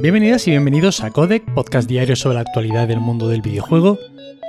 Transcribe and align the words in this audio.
Bienvenidas 0.00 0.48
y 0.48 0.52
bienvenidos 0.52 1.02
a 1.02 1.10
Codec, 1.10 1.44
podcast 1.52 1.86
diario 1.86 2.16
sobre 2.16 2.36
la 2.36 2.40
actualidad 2.40 2.88
del 2.88 3.00
mundo 3.00 3.28
del 3.28 3.42
videojuego. 3.42 3.98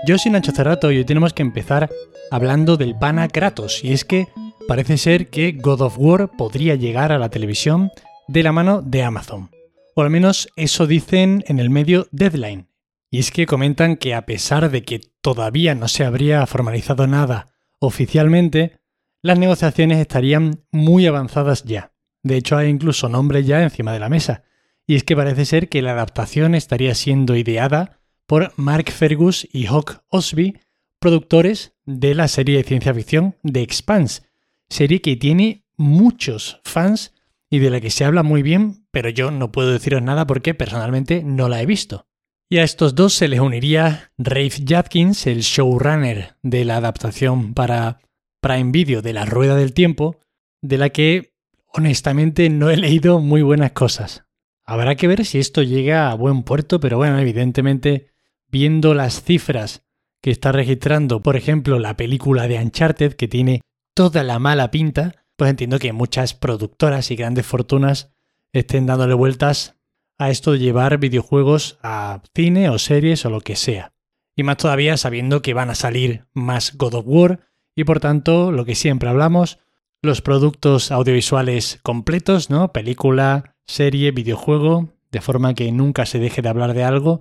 Yo 0.07 0.17
soy 0.17 0.31
Nacho 0.31 0.53
Cerrato 0.53 0.93
y 0.93 0.97
hoy 0.97 1.03
tenemos 1.03 1.33
que 1.33 1.41
empezar 1.41 1.89
hablando 2.31 2.77
del 2.77 2.97
pana 2.97 3.27
Kratos, 3.27 3.83
y 3.83 3.91
es 3.91 4.05
que 4.05 4.29
parece 4.65 4.97
ser 4.97 5.29
que 5.29 5.51
God 5.51 5.81
of 5.81 5.97
War 5.97 6.31
podría 6.37 6.75
llegar 6.75 7.11
a 7.11 7.19
la 7.19 7.27
televisión 7.27 7.91
de 8.29 8.43
la 8.43 8.53
mano 8.53 8.81
de 8.81 9.03
Amazon. 9.03 9.49
O 9.93 10.03
al 10.03 10.09
menos 10.09 10.47
eso 10.55 10.87
dicen 10.87 11.43
en 11.47 11.59
el 11.59 11.69
medio 11.69 12.07
Deadline. 12.11 12.69
Y 13.09 13.19
es 13.19 13.29
que 13.29 13.45
comentan 13.45 13.97
que 13.97 14.15
a 14.15 14.25
pesar 14.25 14.71
de 14.71 14.83
que 14.83 15.01
todavía 15.19 15.75
no 15.75 15.89
se 15.89 16.05
habría 16.05 16.45
formalizado 16.45 17.07
nada 17.07 17.47
oficialmente, 17.79 18.79
las 19.21 19.37
negociaciones 19.37 19.97
estarían 19.97 20.63
muy 20.71 21.07
avanzadas 21.07 21.65
ya. 21.65 21.91
De 22.23 22.37
hecho, 22.37 22.55
hay 22.55 22.69
incluso 22.69 23.09
nombres 23.09 23.45
ya 23.45 23.61
encima 23.61 23.91
de 23.91 23.99
la 23.99 24.07
mesa. 24.07 24.45
Y 24.91 24.95
es 24.95 25.05
que 25.05 25.15
parece 25.15 25.45
ser 25.45 25.69
que 25.69 25.81
la 25.81 25.93
adaptación 25.93 26.53
estaría 26.53 26.93
siendo 26.95 27.37
ideada 27.37 28.01
por 28.27 28.51
Mark 28.57 28.91
Fergus 28.91 29.47
y 29.49 29.67
Hawk 29.67 30.03
Osby, 30.09 30.59
productores 30.99 31.77
de 31.85 32.13
la 32.13 32.27
serie 32.27 32.57
de 32.57 32.65
ciencia 32.65 32.93
ficción 32.93 33.37
The 33.49 33.61
Expanse, 33.61 34.23
serie 34.67 34.99
que 34.99 35.15
tiene 35.15 35.63
muchos 35.77 36.59
fans 36.65 37.13
y 37.49 37.59
de 37.59 37.69
la 37.69 37.79
que 37.79 37.89
se 37.89 38.03
habla 38.03 38.21
muy 38.21 38.43
bien, 38.43 38.85
pero 38.91 39.07
yo 39.07 39.31
no 39.31 39.53
puedo 39.53 39.71
deciros 39.71 40.01
nada 40.01 40.27
porque 40.27 40.55
personalmente 40.55 41.23
no 41.23 41.47
la 41.47 41.61
he 41.61 41.65
visto. 41.65 42.05
Y 42.49 42.57
a 42.57 42.63
estos 42.63 42.93
dos 42.93 43.13
se 43.13 43.29
les 43.29 43.39
uniría 43.39 44.11
Rafe 44.17 44.61
Jadkins, 44.67 45.25
el 45.25 45.39
showrunner 45.39 46.35
de 46.41 46.65
la 46.65 46.75
adaptación 46.75 47.53
para 47.53 48.01
Prime 48.41 48.71
Video 48.73 49.01
de 49.01 49.13
La 49.13 49.23
Rueda 49.23 49.55
del 49.55 49.73
Tiempo, 49.73 50.19
de 50.61 50.77
la 50.77 50.89
que 50.89 51.33
honestamente 51.67 52.49
no 52.49 52.69
he 52.69 52.75
leído 52.75 53.21
muy 53.21 53.41
buenas 53.41 53.71
cosas. 53.71 54.25
Habrá 54.65 54.95
que 54.95 55.07
ver 55.07 55.25
si 55.25 55.39
esto 55.39 55.63
llega 55.63 56.11
a 56.11 56.15
buen 56.15 56.43
puerto, 56.43 56.79
pero 56.79 56.97
bueno, 56.97 57.19
evidentemente, 57.19 58.11
viendo 58.47 58.93
las 58.93 59.23
cifras 59.23 59.83
que 60.21 60.31
está 60.31 60.51
registrando, 60.51 61.21
por 61.21 61.35
ejemplo, 61.35 61.79
la 61.79 61.97
película 61.97 62.47
de 62.47 62.59
Uncharted, 62.59 63.13
que 63.13 63.27
tiene 63.27 63.61
toda 63.95 64.23
la 64.23 64.39
mala 64.39 64.71
pinta, 64.71 65.25
pues 65.35 65.49
entiendo 65.49 65.79
que 65.79 65.93
muchas 65.93 66.33
productoras 66.33 67.09
y 67.11 67.15
grandes 67.15 67.45
fortunas 67.45 68.13
estén 68.53 68.85
dándole 68.85 69.13
vueltas 69.13 69.75
a 70.17 70.29
esto 70.29 70.51
de 70.51 70.59
llevar 70.59 70.99
videojuegos 70.99 71.79
a 71.81 72.21
cine 72.35 72.69
o 72.69 72.77
series 72.77 73.25
o 73.25 73.29
lo 73.29 73.41
que 73.41 73.55
sea. 73.55 73.93
Y 74.35 74.43
más 74.43 74.57
todavía 74.57 74.95
sabiendo 74.97 75.41
que 75.41 75.53
van 75.53 75.71
a 75.71 75.75
salir 75.75 76.25
más 76.33 76.77
God 76.77 76.93
of 76.93 77.05
War 77.07 77.39
y 77.75 77.83
por 77.83 77.99
tanto, 77.99 78.51
lo 78.51 78.65
que 78.65 78.75
siempre 78.75 79.09
hablamos, 79.09 79.57
los 80.01 80.21
productos 80.21 80.91
audiovisuales 80.91 81.79
completos, 81.83 82.49
¿no? 82.49 82.71
Película, 82.71 83.50
serie, 83.65 84.11
videojuego, 84.11 84.89
de 85.11 85.21
forma 85.21 85.53
que 85.53 85.71
nunca 85.71 86.05
se 86.05 86.19
deje 86.19 86.41
de 86.41 86.49
hablar 86.49 86.73
de 86.73 86.83
algo 86.83 87.19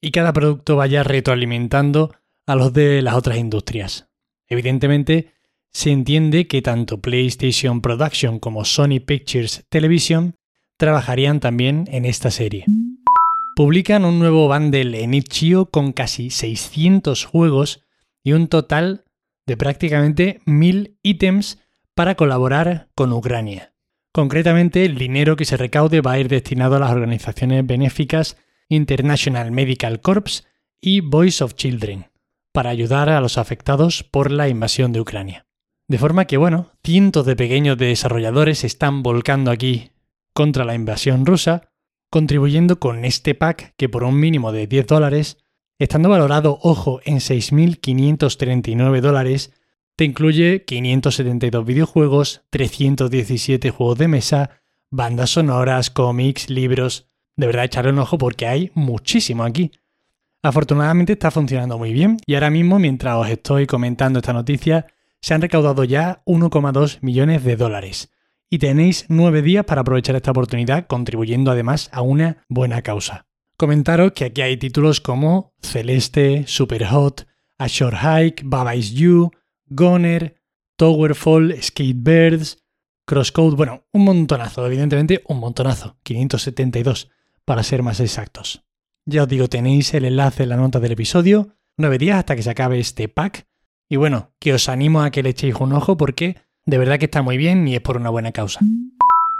y 0.00 0.10
cada 0.10 0.32
producto 0.32 0.76
vaya 0.76 1.02
retroalimentando 1.02 2.14
a 2.46 2.56
los 2.56 2.72
de 2.72 3.02
las 3.02 3.14
otras 3.14 3.38
industrias. 3.38 4.08
Evidentemente, 4.48 5.32
se 5.72 5.90
entiende 5.90 6.46
que 6.46 6.60
tanto 6.60 7.00
PlayStation 7.00 7.80
Production 7.80 8.38
como 8.38 8.64
Sony 8.64 9.00
Pictures 9.04 9.64
Television 9.70 10.36
trabajarían 10.76 11.40
también 11.40 11.88
en 11.90 12.04
esta 12.04 12.30
serie. 12.30 12.66
Publican 13.56 14.04
un 14.04 14.18
nuevo 14.18 14.48
bundle 14.48 15.02
en 15.02 15.14
itch.io 15.14 15.66
con 15.66 15.92
casi 15.92 16.30
600 16.30 17.24
juegos 17.24 17.82
y 18.22 18.32
un 18.32 18.48
total 18.48 19.04
de 19.46 19.56
prácticamente 19.56 20.40
1000 20.46 20.98
ítems 21.02 21.58
para 21.94 22.14
colaborar 22.14 22.88
con 22.94 23.12
Ucrania. 23.12 23.71
Concretamente, 24.12 24.84
el 24.84 24.96
dinero 24.96 25.36
que 25.36 25.46
se 25.46 25.56
recaude 25.56 26.02
va 26.02 26.12
a 26.12 26.18
ir 26.18 26.28
destinado 26.28 26.76
a 26.76 26.78
las 26.78 26.92
organizaciones 26.92 27.66
benéficas 27.66 28.36
International 28.68 29.50
Medical 29.52 30.00
Corps 30.00 30.46
y 30.80 31.00
Voice 31.00 31.42
of 31.42 31.54
Children, 31.54 32.10
para 32.52 32.70
ayudar 32.70 33.08
a 33.08 33.20
los 33.22 33.38
afectados 33.38 34.02
por 34.02 34.30
la 34.30 34.48
invasión 34.48 34.92
de 34.92 35.00
Ucrania. 35.00 35.46
De 35.88 35.98
forma 35.98 36.26
que, 36.26 36.36
bueno, 36.36 36.72
cientos 36.84 37.24
de 37.24 37.36
pequeños 37.36 37.78
desarrolladores 37.78 38.64
están 38.64 39.02
volcando 39.02 39.50
aquí 39.50 39.92
contra 40.34 40.64
la 40.64 40.74
invasión 40.74 41.24
rusa, 41.24 41.70
contribuyendo 42.10 42.78
con 42.78 43.06
este 43.06 43.34
pack 43.34 43.74
que 43.76 43.88
por 43.88 44.04
un 44.04 44.20
mínimo 44.20 44.52
de 44.52 44.66
10 44.66 44.86
dólares, 44.86 45.38
estando 45.78 46.10
valorado, 46.10 46.58
ojo, 46.62 47.00
en 47.04 47.16
6.539 47.16 49.00
dólares, 49.00 49.52
te 50.02 50.06
incluye 50.06 50.64
572 50.64 51.64
videojuegos, 51.64 52.42
317 52.50 53.70
juegos 53.70 53.98
de 53.98 54.08
mesa, 54.08 54.50
bandas 54.90 55.30
sonoras, 55.30 55.90
cómics, 55.90 56.50
libros. 56.50 57.08
De 57.36 57.46
verdad, 57.46 57.66
echarle 57.66 57.92
un 57.92 58.00
ojo 58.00 58.18
porque 58.18 58.48
hay 58.48 58.72
muchísimo 58.74 59.44
aquí. 59.44 59.70
Afortunadamente 60.42 61.12
está 61.12 61.30
funcionando 61.30 61.78
muy 61.78 61.92
bien 61.92 62.16
y 62.26 62.34
ahora 62.34 62.50
mismo, 62.50 62.80
mientras 62.80 63.14
os 63.16 63.28
estoy 63.28 63.68
comentando 63.68 64.18
esta 64.18 64.32
noticia, 64.32 64.88
se 65.20 65.34
han 65.34 65.40
recaudado 65.40 65.84
ya 65.84 66.20
1,2 66.26 66.98
millones 67.00 67.44
de 67.44 67.54
dólares. 67.54 68.10
Y 68.50 68.58
tenéis 68.58 69.06
nueve 69.08 69.40
días 69.40 69.64
para 69.64 69.82
aprovechar 69.82 70.16
esta 70.16 70.32
oportunidad, 70.32 70.88
contribuyendo 70.88 71.52
además 71.52 71.90
a 71.92 72.02
una 72.02 72.38
buena 72.48 72.82
causa. 72.82 73.26
Comentaros 73.56 74.10
que 74.14 74.24
aquí 74.24 74.42
hay 74.42 74.56
títulos 74.56 75.00
como 75.00 75.54
Celeste, 75.62 76.42
Superhot, 76.48 77.28
A 77.56 77.68
Short 77.68 77.98
Hike, 78.02 78.42
Baba 78.44 78.74
Is 78.74 78.94
You, 78.94 79.30
Goner, 79.74 80.36
Towerfall, 80.76 81.56
Skatebirds, 81.60 82.58
Crosscode, 83.06 83.56
bueno, 83.56 83.84
un 83.92 84.04
montonazo, 84.04 84.66
evidentemente 84.66 85.22
un 85.28 85.38
montonazo, 85.38 85.96
572 86.02 87.10
para 87.44 87.62
ser 87.62 87.82
más 87.82 88.00
exactos. 88.00 88.64
Ya 89.04 89.24
os 89.24 89.28
digo, 89.28 89.48
tenéis 89.48 89.92
el 89.94 90.04
enlace 90.04 90.44
en 90.44 90.50
la 90.50 90.56
nota 90.56 90.78
del 90.78 90.92
episodio, 90.92 91.56
nueve 91.76 91.98
días 91.98 92.18
hasta 92.18 92.36
que 92.36 92.42
se 92.42 92.50
acabe 92.50 92.78
este 92.78 93.08
pack 93.08 93.46
y 93.88 93.96
bueno, 93.96 94.32
que 94.38 94.54
os 94.54 94.68
animo 94.68 95.02
a 95.02 95.10
que 95.10 95.22
le 95.22 95.30
echéis 95.30 95.56
un 95.56 95.72
ojo 95.72 95.96
porque 95.96 96.36
de 96.64 96.78
verdad 96.78 96.98
que 96.98 97.06
está 97.06 97.22
muy 97.22 97.36
bien 97.36 97.66
y 97.66 97.74
es 97.74 97.80
por 97.80 97.96
una 97.96 98.10
buena 98.10 98.32
causa. 98.32 98.60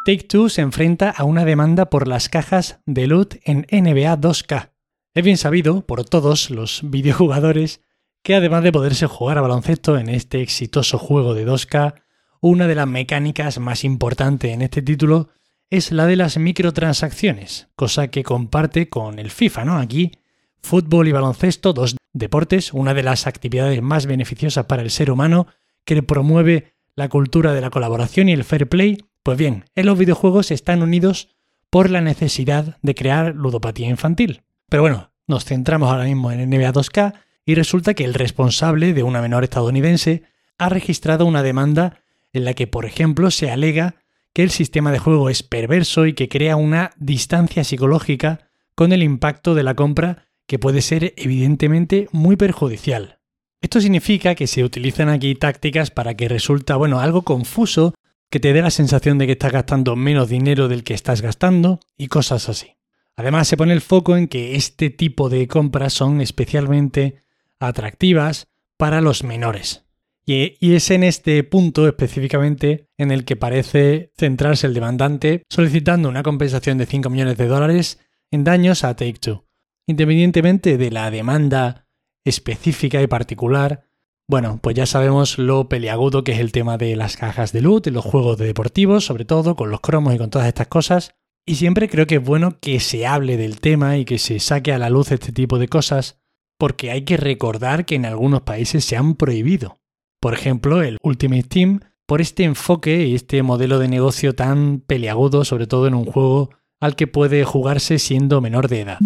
Take 0.04 0.24
Two 0.24 0.48
se 0.48 0.62
enfrenta 0.62 1.10
a 1.10 1.22
una 1.24 1.44
demanda 1.44 1.88
por 1.88 2.08
las 2.08 2.28
cajas 2.28 2.80
de 2.86 3.06
loot 3.06 3.36
en 3.44 3.66
NBA 3.70 4.18
2K. 4.18 4.72
Es 5.14 5.24
bien 5.24 5.36
sabido 5.36 5.86
por 5.86 6.04
todos 6.04 6.50
los 6.50 6.80
videojugadores 6.90 7.80
que 8.22 8.34
además 8.34 8.62
de 8.62 8.72
poderse 8.72 9.06
jugar 9.06 9.38
a 9.38 9.42
baloncesto 9.42 9.98
en 9.98 10.08
este 10.08 10.42
exitoso 10.42 10.98
juego 10.98 11.34
de 11.34 11.46
2K, 11.46 12.02
una 12.40 12.66
de 12.66 12.74
las 12.74 12.86
mecánicas 12.86 13.58
más 13.58 13.84
importantes 13.84 14.52
en 14.52 14.62
este 14.62 14.82
título 14.82 15.30
es 15.70 15.90
la 15.90 16.06
de 16.06 16.16
las 16.16 16.38
microtransacciones, 16.38 17.68
cosa 17.76 18.08
que 18.08 18.22
comparte 18.22 18.88
con 18.88 19.18
el 19.18 19.30
FIFA, 19.30 19.64
¿no? 19.64 19.78
Aquí, 19.78 20.12
fútbol 20.60 21.08
y 21.08 21.12
baloncesto, 21.12 21.72
dos 21.72 21.96
deportes, 22.12 22.72
una 22.72 22.94
de 22.94 23.02
las 23.02 23.26
actividades 23.26 23.80
más 23.80 24.06
beneficiosas 24.06 24.66
para 24.66 24.82
el 24.82 24.90
ser 24.90 25.10
humano, 25.10 25.46
que 25.84 26.02
promueve 26.02 26.74
la 26.94 27.08
cultura 27.08 27.54
de 27.54 27.60
la 27.60 27.70
colaboración 27.70 28.28
y 28.28 28.32
el 28.32 28.44
fair 28.44 28.68
play, 28.68 28.98
pues 29.22 29.38
bien, 29.38 29.64
en 29.74 29.86
los 29.86 29.98
videojuegos 29.98 30.50
están 30.50 30.82
unidos 30.82 31.36
por 31.70 31.90
la 31.90 32.02
necesidad 32.02 32.76
de 32.82 32.94
crear 32.94 33.34
ludopatía 33.34 33.88
infantil. 33.88 34.42
Pero 34.68 34.82
bueno, 34.82 35.12
nos 35.26 35.44
centramos 35.44 35.90
ahora 35.90 36.04
mismo 36.04 36.30
en 36.30 36.50
NBA 36.50 36.72
2K 36.72 37.14
y 37.44 37.54
resulta 37.54 37.94
que 37.94 38.04
el 38.04 38.14
responsable 38.14 38.92
de 38.92 39.02
una 39.02 39.20
menor 39.20 39.44
estadounidense 39.44 40.22
ha 40.58 40.68
registrado 40.68 41.26
una 41.26 41.42
demanda 41.42 42.00
en 42.32 42.44
la 42.44 42.54
que, 42.54 42.66
por 42.66 42.84
ejemplo, 42.84 43.30
se 43.30 43.50
alega 43.50 43.96
que 44.32 44.42
el 44.42 44.50
sistema 44.50 44.92
de 44.92 44.98
juego 44.98 45.28
es 45.28 45.42
perverso 45.42 46.06
y 46.06 46.14
que 46.14 46.28
crea 46.28 46.56
una 46.56 46.90
distancia 46.96 47.64
psicológica 47.64 48.48
con 48.74 48.92
el 48.92 49.02
impacto 49.02 49.54
de 49.54 49.62
la 49.62 49.74
compra 49.74 50.28
que 50.46 50.58
puede 50.58 50.82
ser 50.82 51.14
evidentemente 51.16 52.08
muy 52.12 52.36
perjudicial. 52.36 53.18
Esto 53.60 53.80
significa 53.80 54.34
que 54.34 54.46
se 54.46 54.64
utilizan 54.64 55.08
aquí 55.08 55.34
tácticas 55.34 55.90
para 55.90 56.14
que 56.14 56.28
resulta, 56.28 56.76
bueno, 56.76 57.00
algo 57.00 57.22
confuso, 57.22 57.94
que 58.30 58.40
te 58.40 58.52
dé 58.52 58.62
la 58.62 58.70
sensación 58.70 59.18
de 59.18 59.26
que 59.26 59.32
estás 59.32 59.52
gastando 59.52 59.94
menos 59.94 60.28
dinero 60.28 60.68
del 60.68 60.84
que 60.84 60.94
estás 60.94 61.20
gastando 61.20 61.80
y 61.96 62.08
cosas 62.08 62.48
así. 62.48 62.76
Además, 63.14 63.46
se 63.46 63.56
pone 63.56 63.74
el 63.74 63.82
foco 63.82 64.16
en 64.16 64.26
que 64.26 64.56
este 64.56 64.90
tipo 64.90 65.28
de 65.28 65.46
compras 65.46 65.92
son 65.92 66.20
especialmente 66.20 67.22
atractivas 67.62 68.48
para 68.76 69.00
los 69.00 69.24
menores. 69.24 69.84
Y, 70.24 70.74
es 70.74 70.90
en 70.90 71.02
este 71.02 71.42
punto 71.42 71.86
específicamente 71.86 72.88
en 72.96 73.10
el 73.10 73.24
que 73.24 73.36
parece 73.36 74.12
centrarse 74.16 74.66
el 74.66 74.74
demandante 74.74 75.42
solicitando 75.48 76.08
una 76.08 76.22
compensación 76.22 76.78
de 76.78 76.86
5 76.86 77.10
millones 77.10 77.36
de 77.36 77.46
dólares 77.48 77.98
en 78.30 78.44
daños 78.44 78.84
a 78.84 78.94
Take-Two. 78.94 79.44
Independientemente 79.86 80.78
de 80.78 80.90
la 80.90 81.10
demanda 81.10 81.88
específica 82.24 83.02
y 83.02 83.08
particular, 83.08 83.84
bueno, 84.28 84.60
pues 84.62 84.76
ya 84.76 84.86
sabemos 84.86 85.38
lo 85.38 85.68
peliagudo 85.68 86.22
que 86.22 86.32
es 86.32 86.38
el 86.38 86.52
tema 86.52 86.78
de 86.78 86.94
las 86.94 87.16
cajas 87.16 87.52
de 87.52 87.60
loot, 87.60 87.84
de 87.84 87.90
los 87.90 88.04
juegos 88.04 88.38
de 88.38 88.46
deportivos, 88.46 89.04
sobre 89.04 89.24
todo 89.24 89.56
con 89.56 89.70
los 89.70 89.80
cromos 89.80 90.14
y 90.14 90.18
con 90.18 90.30
todas 90.30 90.46
estas 90.46 90.68
cosas. 90.68 91.16
Y 91.44 91.56
siempre 91.56 91.88
creo 91.88 92.06
que 92.06 92.16
es 92.16 92.24
bueno 92.24 92.60
que 92.60 92.78
se 92.78 93.06
hable 93.06 93.36
del 93.36 93.60
tema 93.60 93.98
y 93.98 94.04
que 94.04 94.18
se 94.18 94.38
saque 94.38 94.72
a 94.72 94.78
la 94.78 94.88
luz 94.88 95.10
este 95.10 95.32
tipo 95.32 95.58
de 95.58 95.66
cosas, 95.66 96.21
porque 96.62 96.92
hay 96.92 97.02
que 97.02 97.16
recordar 97.16 97.84
que 97.84 97.96
en 97.96 98.06
algunos 98.06 98.42
países 98.42 98.84
se 98.84 98.96
han 98.96 99.16
prohibido. 99.16 99.80
Por 100.20 100.32
ejemplo, 100.32 100.80
el 100.80 100.96
Ultimate 101.02 101.42
Team, 101.42 101.80
por 102.06 102.20
este 102.20 102.44
enfoque 102.44 103.04
y 103.04 103.16
este 103.16 103.42
modelo 103.42 103.80
de 103.80 103.88
negocio 103.88 104.36
tan 104.36 104.78
peliagudo, 104.78 105.44
sobre 105.44 105.66
todo 105.66 105.88
en 105.88 105.94
un 105.94 106.04
juego 106.04 106.50
al 106.78 106.94
que 106.94 107.08
puede 107.08 107.42
jugarse 107.42 107.98
siendo 107.98 108.40
menor 108.40 108.68
de 108.68 108.82
edad. 108.82 108.98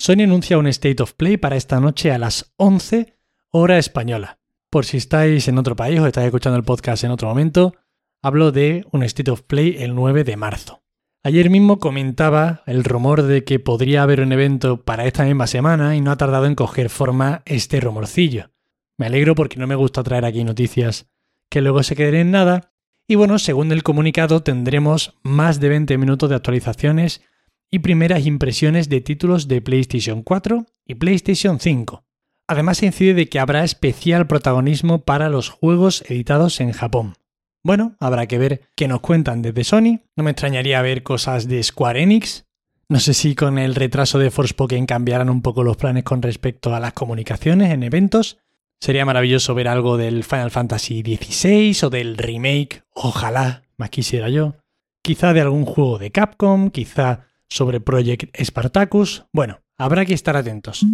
Sony 0.00 0.24
anuncia 0.24 0.58
un 0.58 0.66
State 0.66 1.00
of 1.00 1.12
Play 1.12 1.36
para 1.36 1.54
esta 1.54 1.78
noche 1.78 2.10
a 2.10 2.18
las 2.18 2.52
11 2.56 3.18
hora 3.52 3.78
española. 3.78 4.40
Por 4.68 4.84
si 4.84 4.96
estáis 4.96 5.46
en 5.46 5.58
otro 5.58 5.76
país 5.76 6.00
o 6.00 6.08
estáis 6.08 6.26
escuchando 6.26 6.58
el 6.58 6.64
podcast 6.64 7.04
en 7.04 7.12
otro 7.12 7.28
momento, 7.28 7.76
hablo 8.20 8.50
de 8.50 8.84
un 8.90 9.04
State 9.04 9.30
of 9.30 9.42
Play 9.42 9.76
el 9.78 9.94
9 9.94 10.24
de 10.24 10.36
marzo. 10.36 10.83
Ayer 11.26 11.48
mismo 11.48 11.78
comentaba 11.78 12.62
el 12.66 12.84
rumor 12.84 13.22
de 13.22 13.44
que 13.44 13.58
podría 13.58 14.02
haber 14.02 14.20
un 14.20 14.30
evento 14.30 14.82
para 14.84 15.06
esta 15.06 15.24
misma 15.24 15.46
semana 15.46 15.96
y 15.96 16.02
no 16.02 16.10
ha 16.10 16.18
tardado 16.18 16.44
en 16.44 16.54
coger 16.54 16.90
forma 16.90 17.40
este 17.46 17.80
rumorcillo. 17.80 18.50
Me 18.98 19.06
alegro 19.06 19.34
porque 19.34 19.58
no 19.58 19.66
me 19.66 19.74
gusta 19.74 20.02
traer 20.02 20.26
aquí 20.26 20.44
noticias 20.44 21.08
que 21.48 21.62
luego 21.62 21.82
se 21.82 21.96
queden 21.96 22.14
en 22.16 22.30
nada. 22.30 22.74
Y 23.08 23.14
bueno, 23.14 23.38
según 23.38 23.72
el 23.72 23.82
comunicado 23.82 24.42
tendremos 24.42 25.14
más 25.22 25.60
de 25.60 25.70
20 25.70 25.96
minutos 25.96 26.28
de 26.28 26.36
actualizaciones 26.36 27.22
y 27.70 27.78
primeras 27.78 28.26
impresiones 28.26 28.90
de 28.90 29.00
títulos 29.00 29.48
de 29.48 29.62
PlayStation 29.62 30.22
4 30.22 30.66
y 30.84 30.96
PlayStation 30.96 31.58
5. 31.58 32.04
Además 32.48 32.76
se 32.76 32.86
incide 32.86 33.14
de 33.14 33.30
que 33.30 33.38
habrá 33.38 33.64
especial 33.64 34.26
protagonismo 34.26 35.06
para 35.06 35.30
los 35.30 35.48
juegos 35.48 36.04
editados 36.06 36.60
en 36.60 36.72
Japón. 36.72 37.14
Bueno, 37.64 37.96
habrá 37.98 38.26
que 38.26 38.36
ver 38.36 38.68
qué 38.76 38.88
nos 38.88 39.00
cuentan 39.00 39.40
desde 39.40 39.64
Sony. 39.64 40.00
No 40.16 40.22
me 40.22 40.32
extrañaría 40.32 40.82
ver 40.82 41.02
cosas 41.02 41.48
de 41.48 41.62
Square 41.62 42.02
Enix. 42.02 42.44
No 42.90 43.00
sé 43.00 43.14
si 43.14 43.34
con 43.34 43.56
el 43.56 43.74
retraso 43.74 44.18
de 44.18 44.30
Forspoken 44.30 44.84
cambiarán 44.84 45.30
un 45.30 45.40
poco 45.40 45.64
los 45.64 45.78
planes 45.78 46.04
con 46.04 46.20
respecto 46.20 46.74
a 46.74 46.80
las 46.80 46.92
comunicaciones 46.92 47.72
en 47.72 47.82
eventos. 47.82 48.36
Sería 48.80 49.06
maravilloso 49.06 49.54
ver 49.54 49.68
algo 49.68 49.96
del 49.96 50.24
Final 50.24 50.50
Fantasy 50.50 51.00
XVI 51.00 51.86
o 51.86 51.90
del 51.90 52.18
remake, 52.18 52.82
ojalá, 52.92 53.62
más 53.78 53.88
quisiera 53.88 54.28
yo. 54.28 54.56
Quizá 55.02 55.32
de 55.32 55.40
algún 55.40 55.64
juego 55.64 55.98
de 55.98 56.10
Capcom, 56.10 56.68
quizá 56.68 57.28
sobre 57.48 57.80
Project 57.80 58.38
Spartacus. 58.44 59.24
Bueno, 59.32 59.60
habrá 59.78 60.04
que 60.04 60.12
estar 60.12 60.36
atentos. 60.36 60.84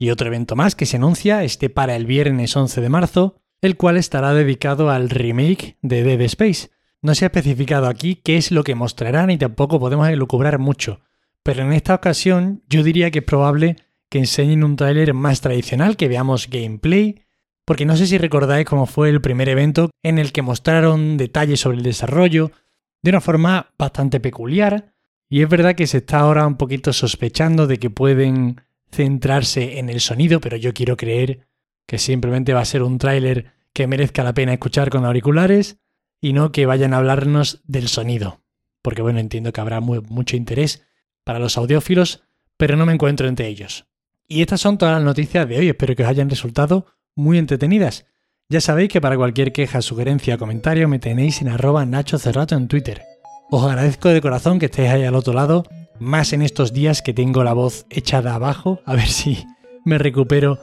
Y 0.00 0.10
otro 0.10 0.26
evento 0.26 0.56
más 0.56 0.74
que 0.74 0.86
se 0.86 0.96
anuncia, 0.96 1.44
este 1.44 1.70
para 1.70 1.94
el 1.94 2.06
viernes 2.06 2.56
11 2.56 2.80
de 2.80 2.88
marzo, 2.88 3.36
el 3.64 3.78
cual 3.78 3.96
estará 3.96 4.34
dedicado 4.34 4.90
al 4.90 5.08
remake 5.08 5.78
de 5.80 6.04
Dead 6.04 6.20
Space. 6.20 6.68
No 7.00 7.14
se 7.14 7.24
ha 7.24 7.28
especificado 7.28 7.86
aquí 7.86 8.16
qué 8.16 8.36
es 8.36 8.50
lo 8.50 8.62
que 8.62 8.74
mostrarán 8.74 9.30
y 9.30 9.38
tampoco 9.38 9.80
podemos 9.80 10.06
elucubrar 10.06 10.58
mucho, 10.58 11.00
pero 11.42 11.62
en 11.62 11.72
esta 11.72 11.94
ocasión 11.94 12.62
yo 12.68 12.82
diría 12.82 13.10
que 13.10 13.20
es 13.20 13.24
probable 13.24 13.76
que 14.10 14.18
enseñen 14.18 14.64
un 14.64 14.76
tráiler 14.76 15.14
más 15.14 15.40
tradicional, 15.40 15.96
que 15.96 16.08
veamos 16.08 16.50
gameplay, 16.50 17.22
porque 17.64 17.86
no 17.86 17.96
sé 17.96 18.06
si 18.06 18.18
recordáis 18.18 18.66
cómo 18.66 18.84
fue 18.84 19.08
el 19.08 19.22
primer 19.22 19.48
evento 19.48 19.88
en 20.02 20.18
el 20.18 20.32
que 20.32 20.42
mostraron 20.42 21.16
detalles 21.16 21.60
sobre 21.60 21.78
el 21.78 21.82
desarrollo 21.84 22.52
de 23.00 23.12
una 23.12 23.22
forma 23.22 23.72
bastante 23.78 24.20
peculiar, 24.20 24.92
y 25.30 25.40
es 25.40 25.48
verdad 25.48 25.74
que 25.74 25.86
se 25.86 25.98
está 25.98 26.18
ahora 26.18 26.46
un 26.46 26.58
poquito 26.58 26.92
sospechando 26.92 27.66
de 27.66 27.78
que 27.78 27.88
pueden 27.88 28.60
centrarse 28.92 29.78
en 29.78 29.88
el 29.88 30.00
sonido, 30.00 30.38
pero 30.42 30.58
yo 30.58 30.74
quiero 30.74 30.98
creer 30.98 31.46
que 31.86 31.98
simplemente 31.98 32.52
va 32.52 32.60
a 32.60 32.66
ser 32.66 32.82
un 32.82 32.98
tráiler 32.98 33.53
que 33.74 33.86
merezca 33.86 34.24
la 34.24 34.32
pena 34.32 34.54
escuchar 34.54 34.88
con 34.88 35.04
auriculares 35.04 35.78
y 36.20 36.32
no 36.32 36.52
que 36.52 36.64
vayan 36.64 36.94
a 36.94 36.98
hablarnos 36.98 37.60
del 37.64 37.88
sonido. 37.88 38.40
Porque 38.80 39.02
bueno, 39.02 39.18
entiendo 39.18 39.52
que 39.52 39.60
habrá 39.60 39.80
mucho 39.80 40.36
interés 40.36 40.82
para 41.24 41.38
los 41.38 41.58
audiófilos, 41.58 42.22
pero 42.56 42.76
no 42.76 42.86
me 42.86 42.94
encuentro 42.94 43.28
entre 43.28 43.48
ellos. 43.48 43.86
Y 44.28 44.40
estas 44.40 44.60
son 44.60 44.78
todas 44.78 44.94
las 44.94 45.04
noticias 45.04 45.46
de 45.48 45.58
hoy, 45.58 45.68
espero 45.68 45.94
que 45.94 46.02
os 46.02 46.08
hayan 46.08 46.30
resultado 46.30 46.86
muy 47.14 47.36
entretenidas. 47.36 48.06
Ya 48.48 48.60
sabéis 48.60 48.90
que 48.90 49.00
para 49.00 49.16
cualquier 49.16 49.52
queja, 49.52 49.82
sugerencia 49.82 50.36
o 50.36 50.38
comentario 50.38 50.88
me 50.88 50.98
tenéis 50.98 51.42
en 51.42 51.48
arroba 51.48 51.84
Nacho 51.84 52.18
Cerrato 52.18 52.54
en 52.54 52.68
Twitter. 52.68 53.02
Os 53.50 53.64
agradezco 53.64 54.08
de 54.08 54.20
corazón 54.20 54.58
que 54.58 54.66
estéis 54.66 54.90
ahí 54.90 55.04
al 55.04 55.14
otro 55.14 55.32
lado, 55.32 55.64
más 55.98 56.32
en 56.32 56.42
estos 56.42 56.72
días 56.72 57.02
que 57.02 57.14
tengo 57.14 57.44
la 57.44 57.52
voz 57.52 57.86
echada 57.90 58.34
abajo, 58.34 58.80
a 58.84 58.94
ver 58.94 59.08
si 59.08 59.44
me 59.84 59.98
recupero 59.98 60.58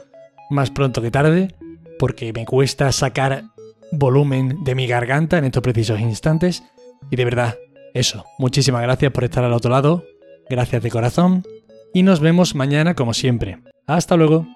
más 0.50 0.70
pronto 0.70 1.02
que 1.02 1.10
tarde, 1.10 1.54
porque 1.98 2.32
me 2.32 2.44
cuesta 2.44 2.90
sacar 2.92 3.44
volumen 3.92 4.64
de 4.64 4.74
mi 4.74 4.86
garganta 4.86 5.38
en 5.38 5.44
estos 5.44 5.62
precisos 5.62 6.00
instantes. 6.00 6.62
Y 7.10 7.16
de 7.16 7.24
verdad, 7.24 7.56
eso, 7.94 8.24
muchísimas 8.38 8.82
gracias 8.82 9.12
por 9.12 9.24
estar 9.24 9.44
al 9.44 9.52
otro 9.52 9.70
lado, 9.70 10.04
gracias 10.48 10.82
de 10.82 10.90
corazón, 10.90 11.44
y 11.92 12.02
nos 12.02 12.20
vemos 12.20 12.54
mañana 12.54 12.94
como 12.94 13.14
siempre. 13.14 13.58
Hasta 13.86 14.16
luego. 14.16 14.46